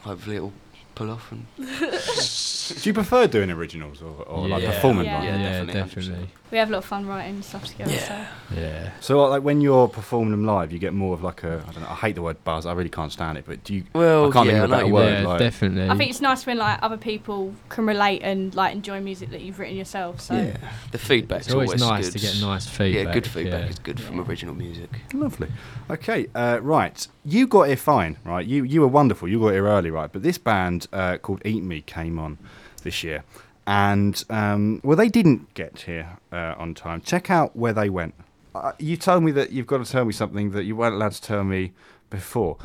[0.02, 0.54] hopefully it'll
[0.94, 1.32] pull off.
[1.32, 5.16] And Do you prefer doing originals or, or like performing Yeah.
[5.18, 5.24] one?
[5.26, 6.30] Yeah, yeah, definitely, definitely.
[6.52, 7.92] We have a lot of fun writing stuff together.
[7.92, 8.28] Yeah.
[8.56, 8.92] Yeah.
[9.00, 11.82] So like when you're performing them live, you get more of like a I don't
[11.82, 11.90] know.
[11.90, 12.66] I hate the word buzz.
[12.66, 13.46] I really can't stand it.
[13.48, 13.84] But do you?
[13.94, 15.14] well, I can't yeah, think I of a better word.
[15.22, 15.90] yeah, like, definitely.
[15.90, 19.42] I think it's nice when like other people can relate and like enjoy music that
[19.42, 20.22] you've written yourself.
[20.22, 20.58] So Yeah,
[20.92, 22.20] the feedback's it's always, nice good.
[22.20, 23.06] to get nice feedback.
[23.08, 23.70] Yeah, good feedback yeah.
[23.70, 24.90] is good from original music.
[25.14, 25.48] Lovely.
[25.90, 27.08] Okay, uh, right.
[27.26, 28.46] You got here fine, right?
[28.46, 29.28] You you were wonderful.
[29.28, 30.12] You got here early, right?
[30.12, 32.38] But this band uh, called Eat Me came on
[32.84, 33.24] this year,
[33.68, 37.02] and um, well, they didn't get here uh, on time.
[37.02, 38.14] Check out where they went.
[38.54, 41.12] Uh, you told me that you've got to tell me something that you weren't allowed
[41.14, 41.74] to tell me
[42.10, 42.58] before.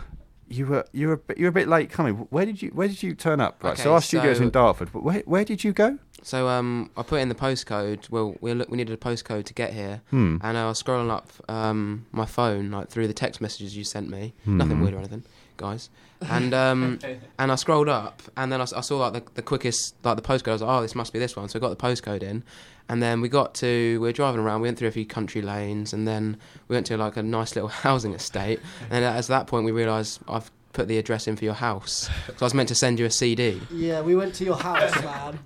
[0.48, 2.14] You were you were a bit, you were a bit late coming.
[2.30, 3.62] Where did you where did you turn up?
[3.62, 3.78] Right.
[3.78, 4.92] so our studio's so- in Dartford.
[4.92, 5.98] But where where did you go?
[6.22, 8.10] So um, I put in the postcode.
[8.10, 10.36] Well, we look, we needed a postcode to get here, Hmm.
[10.42, 14.10] and I was scrolling up um, my phone like through the text messages you sent
[14.10, 14.34] me.
[14.44, 14.58] Hmm.
[14.58, 15.24] Nothing weird or anything,
[15.60, 15.90] guys.
[16.28, 16.98] And um,
[17.38, 20.48] and I scrolled up, and then I saw like the, the quickest like the postcode.
[20.48, 21.48] I was like, oh, this must be this one.
[21.48, 22.42] So I got the postcode in,
[22.88, 24.62] and then we got to we were driving around.
[24.62, 26.36] We went through a few country lanes, and then
[26.68, 28.60] we went to like a nice little housing estate.
[28.90, 32.08] And at that point, we realised I've put the address in for your house.
[32.26, 33.60] because I was meant to send you a CD.
[33.72, 35.38] Yeah, we went to your house, man.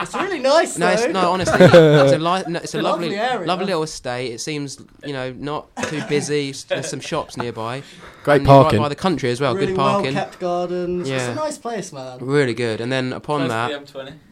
[0.00, 1.72] it's really nice, No, it's, no, honestly, it's
[2.12, 3.46] a, li- no, it's a lovely, Lovely area.
[3.46, 4.32] lovely little estate.
[4.32, 6.52] It seems, you know, not too busy.
[6.68, 7.82] There's some shops nearby.
[8.24, 9.54] Great and you're right by the country as well.
[9.54, 10.14] really good parking.
[10.14, 11.08] well kept gardens.
[11.08, 11.32] It's Yeah.
[11.32, 12.18] a nice place, man.
[12.20, 12.80] Really good.
[12.80, 13.70] And then upon that,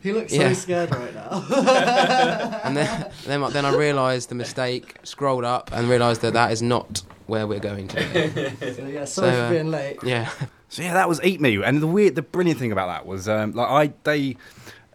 [0.02, 0.48] He looks Yeah.
[0.48, 1.44] so scared right now.
[2.64, 4.96] and then then, then I realised the mistake.
[5.02, 8.74] Scrolled up and realised that that is not where we're going to.
[8.74, 9.98] so yeah, sorry So, for uh, being late.
[10.02, 10.30] Yeah.
[10.72, 13.28] So yeah, that was Eat Me, and the weird, the brilliant thing about that was
[13.28, 14.36] um, like I they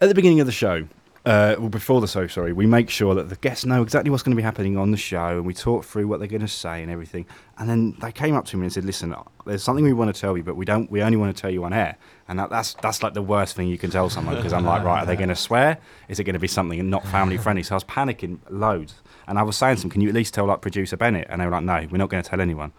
[0.00, 0.88] at the beginning of the show,
[1.26, 4.22] uh, well before the show, sorry, we make sure that the guests know exactly what's
[4.22, 6.48] going to be happening on the show, and we talk through what they're going to
[6.48, 7.26] say and everything.
[7.58, 10.18] And then they came up to me and said, "Listen, there's something we want to
[10.18, 10.90] tell you, but we don't.
[10.90, 13.54] We only want to tell you on air." And that, that's that's like the worst
[13.54, 15.76] thing you can tell someone because I'm like, right, are they going to swear?
[16.08, 17.64] Is it going to be something not family friendly?
[17.64, 18.94] So I was panicking loads,
[19.26, 21.40] and I was saying to them, "Can you at least tell like producer Bennett?" And
[21.40, 22.72] they were like, "No, we're not going to tell anyone."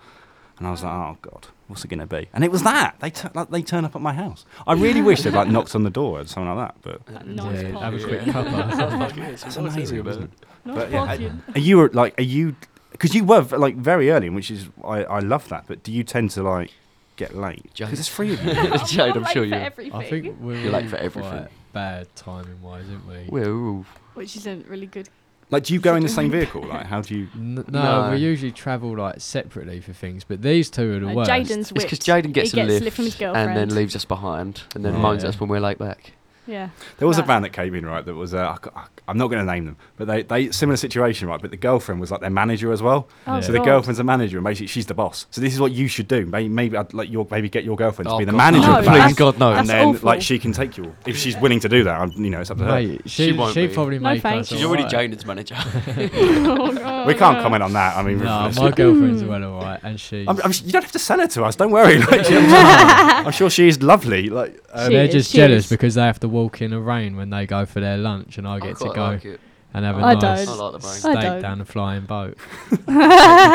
[0.60, 2.30] And I was like, oh god, what's it going to be?
[2.34, 4.44] And it was that they tu- like, they turn up at my house.
[4.66, 7.04] I really wish they'd like knocked on the door or something like that.
[7.06, 7.84] But Nice Yeah, park.
[7.84, 9.40] have a quick cuppa.
[9.44, 10.08] that's amazing.
[10.08, 10.30] Isn't it?
[10.66, 11.16] But yeah,
[11.54, 12.56] are you were, like are you
[12.92, 15.66] because you were like very early, which is I I love that.
[15.68, 16.72] But do you tend to like
[17.18, 17.72] get late?
[17.76, 17.88] Jade.
[17.90, 18.54] Because it's free of you.
[18.88, 19.54] Jade, I'm late sure for you.
[19.54, 19.94] everything.
[19.94, 21.48] I think we're You're late for everything.
[21.72, 23.28] bad timing wise, aren't we?
[23.30, 25.08] We're all which isn't really good.
[25.50, 26.62] Like, do you go in the same vehicle?
[26.66, 27.28] Like, how do you?
[27.36, 28.12] N- no, No.
[28.12, 31.30] we usually travel like separately for things, but these two are the Uh, worst.
[31.32, 32.06] Jaden's It's because whipped.
[32.26, 34.84] Jaden gets he a gets lift, lift from his and then leaves us behind, and
[34.84, 35.00] then Yeah.
[35.00, 36.14] moans at us when we're late back.
[36.48, 36.70] Yeah.
[36.98, 39.28] There was a band that came in right that was uh, I ca- I'm not
[39.28, 41.42] going to name them, but they they similar situation right.
[41.42, 43.08] But the girlfriend was like their manager as well.
[43.28, 45.26] Oh, So the girlfriend's a manager, and basically she's the boss.
[45.32, 46.26] So this is what you should do.
[46.26, 48.68] Maybe, maybe I'd like your maybe get your girlfriend to Oh, be the God, manager
[48.68, 48.78] no.
[48.80, 49.50] of the Please, God, no.
[49.50, 50.06] and That's then awful.
[50.08, 52.00] like she can take you if she's willing to do that.
[52.02, 52.72] I'm, you know, it's up to her.
[52.72, 53.68] Mate, she, She she won't be.
[53.68, 54.48] probably No make thanks.
[54.50, 55.12] She's already alright.
[55.12, 55.56] Jaden's manager.
[55.58, 57.08] Oh, God.
[57.08, 57.98] We can't comment on that.
[57.98, 60.26] I mean, No, my girlfriend's well alright, and she.
[60.28, 61.56] I'm, I'm, you don't have to sell her to us.
[61.56, 61.98] Don't worry.
[62.08, 64.30] Like, I'm sure she's lovely.
[64.30, 67.46] Like, um, they're just jealous because they have to walk in the rain when they
[67.46, 69.40] go for their lunch, and I get to go like it.
[69.74, 70.60] and have a I nice don't.
[70.60, 70.96] I like the rain.
[70.96, 71.42] I steak don't.
[71.42, 72.38] down a flying boat.
[72.70, 72.94] Takes me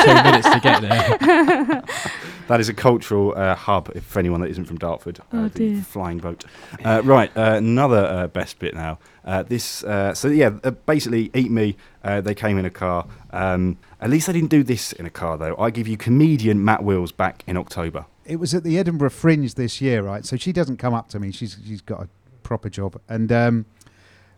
[0.04, 1.82] two minutes to get there.
[2.48, 5.20] that is a cultural uh, hub if- for anyone that isn't from Dartford.
[5.20, 5.82] Uh, Oh, the dear.
[5.82, 6.44] flying boat.
[6.84, 8.98] Uh, right, uh, another uh, best bit now.
[9.24, 11.76] Uh, this, uh, so yeah, uh, basically, Eat Me.
[12.04, 13.06] Uh, they came in a car.
[13.30, 15.56] Um, at least they didn't do this in a car though.
[15.56, 18.06] I give you comedian Matt Wills back in October.
[18.26, 20.24] it was at the Edinburgh Fringe this year, right?
[20.26, 21.30] So she doesn't come up to me.
[21.32, 22.08] She's she's got a
[22.42, 23.66] proper job, and um,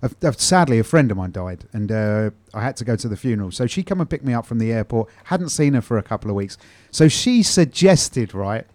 [0.02, 3.08] a, a- sadly, a friend of mine died, and uh, I had to go to
[3.08, 3.50] the funeral.
[3.50, 5.08] So she come and picked me up from the airport.
[5.24, 6.56] Hadn't seen her for a couple of weeks,
[6.90, 8.66] so she suggested, right,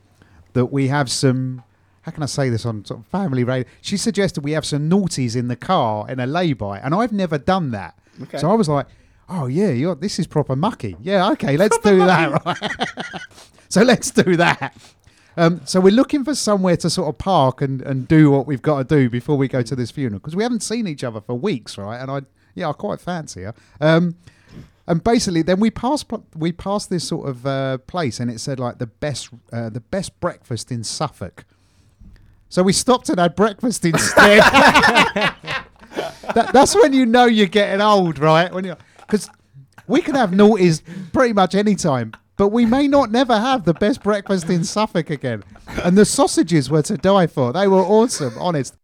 [0.53, 1.63] that we have some
[2.03, 3.69] how can I say this on sort of family radio?
[3.81, 7.37] She suggested we have some naughties in the car in a lay-by, and I've never
[7.37, 7.97] done that.
[8.23, 8.37] Okay.
[8.39, 8.87] So I was like,
[9.27, 10.95] oh yeah, you're, this is proper mucky.
[11.01, 12.43] Yeah, okay, let's do that.
[12.45, 12.57] Right?
[13.69, 14.75] so let's do that.
[15.39, 18.61] Um, so we're looking for somewhere to sort of park and, and do what we've
[18.61, 21.21] got to do before we go to this funeral because we haven't seen each other
[21.21, 21.97] for weeks, right?
[21.97, 22.21] And I,
[22.55, 23.53] yeah, I quite fancy her.
[23.79, 24.17] Um,
[24.85, 28.59] and basically, then we passed we passed this sort of uh, place, and it said
[28.59, 31.45] like the best uh, the best breakfast in Suffolk.
[32.49, 34.39] So we stopped and had breakfast instead.
[36.33, 38.51] that, that's when you know you're getting old, right?
[38.51, 39.29] When you because
[39.87, 40.81] we can have naughties
[41.13, 45.09] pretty much any time, but we may not never have the best breakfast in Suffolk
[45.09, 45.43] again.
[45.83, 47.51] And the sausages were to die for.
[47.51, 48.75] They were awesome, honest.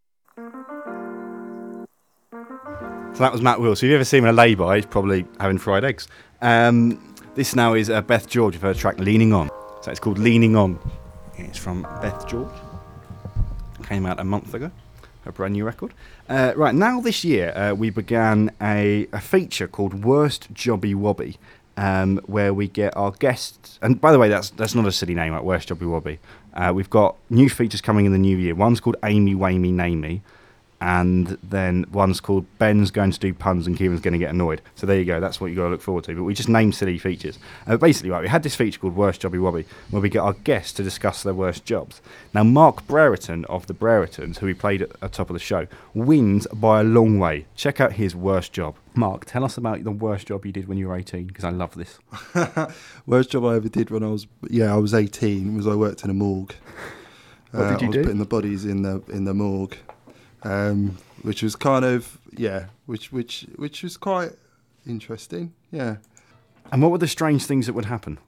[3.14, 3.74] So that was Matt Will.
[3.74, 6.06] So if you ever see him in a lay-by, he's probably having fried eggs.
[6.42, 9.48] Um, this now is uh, Beth George with her track "Leaning On."
[9.80, 10.78] So it's called "Leaning On."
[11.38, 12.52] It's from Beth George.
[13.84, 14.70] Came out a month ago.
[15.24, 15.94] A brand new record.
[16.28, 21.38] Uh, right now, this year uh, we began a, a feature called "Worst Jobby Wobby,"
[21.76, 23.78] um, where we get our guests.
[23.82, 26.18] And by the way, that's that's not a silly name, like "Worst Jobby Wobby."
[26.54, 28.54] Uh, we've got new features coming in the new year.
[28.54, 30.20] One's called "Amy Wamey Namey."
[30.80, 34.60] And then one's called Ben's going to do puns and Kieran's going to get annoyed.
[34.74, 35.20] So there you go.
[35.20, 36.14] That's what you got to look forward to.
[36.14, 37.38] But we just named silly features.
[37.66, 40.34] Uh, basically, right, we had this feature called Worst Jobby Wobby, where we get our
[40.34, 42.00] guests to discuss their worst jobs.
[42.34, 45.66] Now, Mark Brereton of the Breretons, who we played at the top of the show,
[45.94, 47.46] wins by a long way.
[47.56, 48.74] Check out his worst job.
[48.94, 51.50] Mark, tell us about the worst job you did when you were 18, because I
[51.50, 51.98] love this.
[53.06, 56.02] Worst job I ever did when I was yeah I was 18 was I worked
[56.04, 56.54] in a morgue.
[57.52, 58.02] Uh, What did you I was do?
[58.04, 59.76] putting the bodies in the in the morgue,
[60.42, 64.32] um, which was kind of yeah, which which which was quite
[64.86, 65.54] interesting.
[65.70, 65.96] Yeah.
[66.72, 68.18] And what were the strange things that would happen?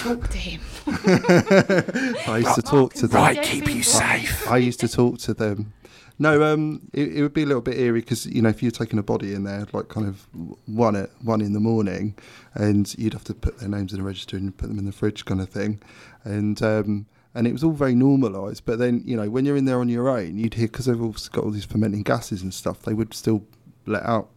[0.00, 0.60] Talk to him.
[0.86, 3.22] I used to talk to them.
[3.22, 4.48] Right, keep you safe.
[4.48, 5.72] I used to talk to them.
[6.18, 8.70] No, um, it, it would be a little bit eerie because you know if you're
[8.70, 10.26] taking a body in there, like kind of
[10.66, 12.14] one at one in the morning,
[12.54, 14.92] and you'd have to put their names in the register and put them in the
[14.92, 15.80] fridge, kind of thing,
[16.24, 18.64] and um, and it was all very normalised.
[18.64, 21.00] But then you know when you're in there on your own, you'd hear because they've
[21.00, 23.44] all got all these fermenting gases and stuff, they would still
[23.86, 24.28] let out.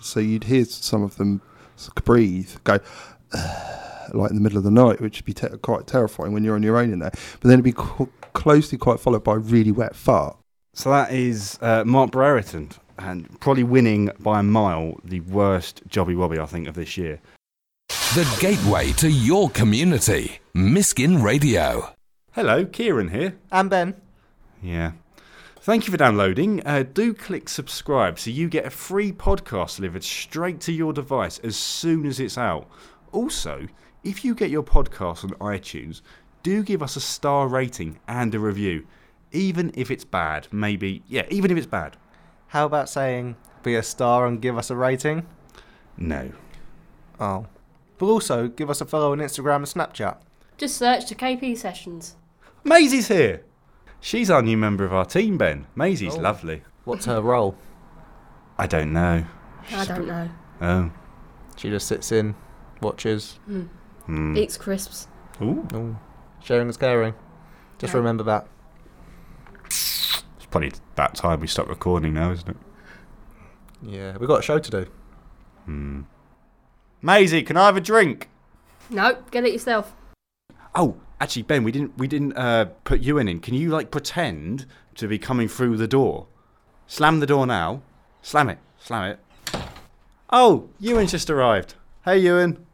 [0.00, 1.40] So you'd hear some of them
[2.04, 2.78] breathe, go
[4.12, 6.54] like in the middle of the night, which would be te- quite terrifying when you're
[6.54, 7.10] on your own in there.
[7.10, 10.36] But then it'd be co- closely quite followed by a really wet fart.
[10.74, 16.14] So that is uh, Mark Brereton, and probably winning by a mile the worst Jobby
[16.14, 17.20] Wobby, I think, of this year.
[17.88, 20.38] The gateway to your community.
[20.54, 21.95] Miskin Radio.
[22.36, 23.38] Hello, Kieran here.
[23.50, 23.94] And Ben.
[24.62, 24.92] Yeah.
[25.60, 26.60] Thank you for downloading.
[26.66, 31.38] Uh, do click subscribe so you get a free podcast delivered straight to your device
[31.38, 32.68] as soon as it's out.
[33.10, 33.68] Also,
[34.04, 36.02] if you get your podcast on iTunes,
[36.42, 38.86] do give us a star rating and a review,
[39.32, 40.46] even if it's bad.
[40.52, 41.96] Maybe, yeah, even if it's bad.
[42.48, 45.26] How about saying be a star and give us a rating?
[45.96, 46.32] No.
[47.18, 47.46] Oh.
[47.96, 50.18] But also give us a follow on Instagram and Snapchat.
[50.58, 52.16] Just search to KP Sessions.
[52.66, 53.42] Maisie's here.
[54.00, 55.66] She's our new member of our team, Ben.
[55.76, 56.20] Maisie's Oh.
[56.20, 56.62] lovely.
[56.84, 57.56] What's her role?
[58.58, 59.24] I don't know.
[59.72, 60.28] I don't know.
[60.60, 60.90] Oh.
[61.56, 62.34] She just sits in,
[62.82, 63.38] watches.
[63.48, 63.68] Mm.
[64.06, 64.36] Hmm.
[64.36, 65.08] Eats crisps.
[65.40, 65.66] Ooh.
[65.74, 65.96] Ooh.
[66.42, 67.14] Sharing is caring.
[67.78, 67.98] Just Yeah.
[67.98, 68.46] remember that.
[69.66, 72.56] It's probably about time we stop recording now, isn't it?
[73.82, 74.86] Yeah, we've got a show to do.
[75.66, 76.02] Hmm.
[77.02, 78.28] Maisie, can I have a drink?
[78.90, 79.94] No, get it yourself.
[80.74, 83.40] Oh, actually, Ben, we didn't we didn't uh, put Ewan in.
[83.40, 86.26] Can you like pretend to be coming through the door?
[86.86, 87.82] Slam the door now.
[88.22, 88.58] Slam it.
[88.78, 89.18] Slam it.
[90.30, 91.74] Oh, Ewan's just arrived.
[92.04, 92.65] Hey, Ewan.